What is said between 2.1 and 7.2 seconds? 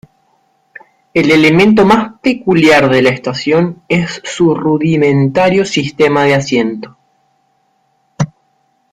peculiar de la estación es su rudimentario sistema de asiento.